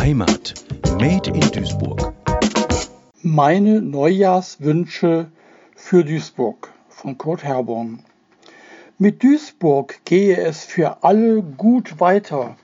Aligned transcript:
Heimat. 0.00 0.54
Made 0.98 1.28
in 1.28 1.40
Duisburg. 1.52 2.14
Meine 3.20 3.82
Neujahrswünsche 3.82 5.30
für 5.76 6.04
Duisburg 6.04 6.72
von 6.88 7.18
Kurt 7.18 7.44
Herborn. 7.44 8.02
Mit 8.96 9.22
Duisburg 9.22 10.00
gehe 10.06 10.38
es 10.38 10.64
für 10.64 11.04
alle 11.04 11.42
gut 11.42 12.00
weiter. 12.00 12.56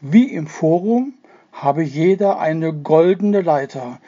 Wie 0.00 0.32
im 0.32 0.46
Forum 0.46 1.12
habe 1.52 1.82
jeder 1.82 2.38
eine 2.38 2.72
goldene 2.72 3.42
Leiter 3.42 4.00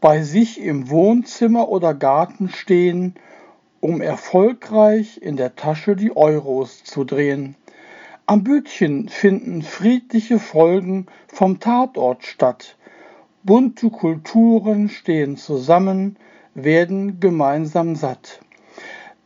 bei 0.00 0.24
sich 0.24 0.60
im 0.60 0.90
Wohnzimmer 0.90 1.68
oder 1.68 1.94
Garten 1.94 2.48
stehen, 2.48 3.14
um 3.78 4.00
erfolgreich 4.00 5.22
in 5.22 5.36
der 5.36 5.54
Tasche 5.54 5.94
die 5.94 6.16
Euros 6.16 6.82
zu 6.82 7.04
drehen. 7.04 7.54
Am 8.26 8.42
Bütchen 8.42 9.10
finden 9.10 9.60
friedliche 9.60 10.38
Folgen 10.38 11.08
vom 11.26 11.60
Tatort 11.60 12.24
statt. 12.24 12.78
Bunte 13.42 13.90
Kulturen 13.90 14.88
stehen 14.88 15.36
zusammen, 15.36 16.16
werden 16.54 17.20
gemeinsam 17.20 17.96
satt. 17.96 18.40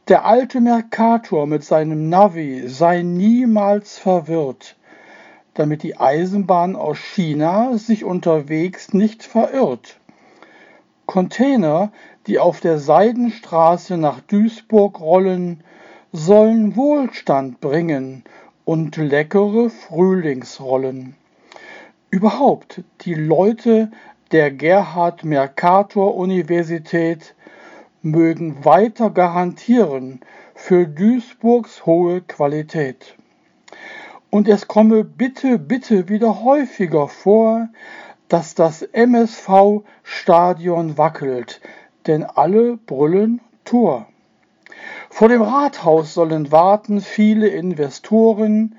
Der 0.09 0.25
alte 0.25 0.61
Mercator 0.61 1.47
mit 1.47 1.63
seinem 1.63 2.09
Navi 2.09 2.67
sei 2.67 3.03
niemals 3.03 3.99
verwirrt, 3.99 4.75
damit 5.55 5.85
die 5.85 5.97
Eisenbahn 5.97 6.75
aus 6.75 6.99
China 6.99 7.79
sich 7.79 8.03
unterwegs 8.03 8.95
nicht 8.95 9.23
verirrt. 9.23 10.01
Container, 11.07 11.93
die 12.27 12.41
auf 12.41 12.59
der 12.59 12.81
Seidenstraße 12.81 13.97
nach 13.97 14.19
Duisburg 14.23 14.99
rollen, 14.99 15.63
sollen 16.11 16.75
Wohlstand 16.75 17.61
bringen 17.61 18.25
und 18.69 18.97
leckere 18.99 19.71
Frühlingsrollen. 19.71 21.17
Überhaupt, 22.11 22.83
die 23.01 23.15
Leute 23.15 23.91
der 24.31 24.51
Gerhard 24.51 25.25
Mercator 25.25 26.15
Universität 26.15 27.35
mögen 28.03 28.67
weiter 28.67 29.09
garantieren 29.09 30.21
für 30.55 30.87
Duisburgs 30.87 31.87
hohe 31.87 32.21
Qualität. 32.21 33.17
Und 34.29 34.49
es 34.49 34.69
komme 34.69 35.03
bitte, 35.03 35.59
bitte 35.59 36.11
wieder 36.11 36.45
häufiger 36.45 37.09
vor, 37.09 37.71
dass 38.29 38.55
das 38.55 38.83
MSV-Stadion 38.83 40.99
wackelt, 40.99 41.63
denn 42.07 42.23
alle 42.23 42.77
brüllen 42.77 43.41
Tor. 43.65 44.07
Vor 45.19 45.29
dem 45.29 45.43
Rathaus 45.43 46.15
sollen 46.15 46.53
warten 46.53 47.01
viele 47.01 47.49
Investoren, 47.49 48.77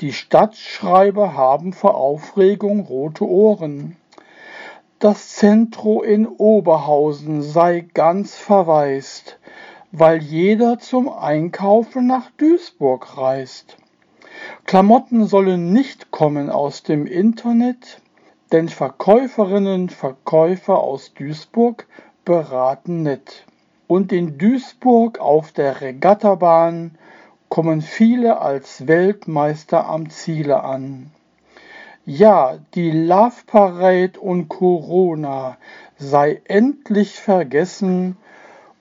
die 0.00 0.12
Stadtschreiber 0.12 1.34
haben 1.34 1.72
vor 1.72 1.94
Aufregung 1.94 2.80
rote 2.80 3.24
Ohren. 3.24 3.96
Das 4.98 5.36
Zentro 5.36 6.02
in 6.02 6.26
Oberhausen 6.26 7.42
sei 7.42 7.86
ganz 7.94 8.34
verwaist, 8.34 9.38
weil 9.92 10.20
jeder 10.20 10.80
zum 10.80 11.08
Einkaufen 11.08 12.08
nach 12.08 12.28
Duisburg 12.38 13.16
reist. 13.16 13.76
Klamotten 14.64 15.26
sollen 15.26 15.72
nicht 15.72 16.10
kommen 16.10 16.50
aus 16.50 16.82
dem 16.82 17.06
Internet, 17.06 18.02
denn 18.50 18.68
Verkäuferinnen, 18.68 19.90
Verkäufer 19.90 20.80
aus 20.80 21.14
Duisburg 21.14 21.86
beraten 22.24 23.04
nett. 23.04 23.44
Und 23.88 24.12
in 24.12 24.36
Duisburg 24.36 25.18
auf 25.18 25.50
der 25.52 25.80
Regattabahn 25.80 26.92
kommen 27.48 27.80
viele 27.80 28.40
als 28.40 28.86
Weltmeister 28.86 29.86
am 29.88 30.10
Ziele 30.10 30.62
an. 30.62 31.10
Ja, 32.04 32.58
die 32.74 32.90
Love 32.90 33.36
Parade 33.46 34.20
und 34.20 34.48
Corona 34.48 35.56
sei 35.96 36.42
endlich 36.44 37.14
vergessen, 37.14 38.18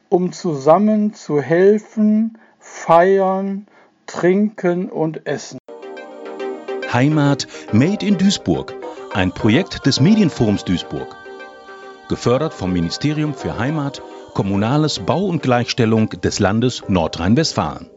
um 0.09 0.33
zusammen 0.33 1.13
zu 1.13 1.41
helfen, 1.41 2.37
feiern, 2.59 3.65
trinken 4.07 4.89
und 4.89 5.25
essen. 5.25 5.57
Heimat 6.91 7.47
Made 7.71 8.05
in 8.05 8.17
Duisburg. 8.17 8.73
Ein 9.13 9.31
Projekt 9.31 9.85
des 9.85 10.01
Medienforums 10.01 10.65
Duisburg. 10.65 11.15
Gefördert 12.09 12.53
vom 12.53 12.73
Ministerium 12.73 13.33
für 13.33 13.57
Heimat, 13.57 14.01
Kommunales 14.37 14.99
Bau 14.99 15.25
und 15.25 15.41
Gleichstellung 15.41 16.11
des 16.11 16.37
Landes 16.37 16.83
Nordrhein-Westfalen. 16.87 17.89